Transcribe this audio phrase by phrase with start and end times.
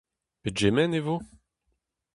[0.43, 1.15] Pegement e vo?